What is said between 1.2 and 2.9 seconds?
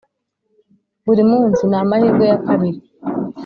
munsi ni amahirwe ya kabiri.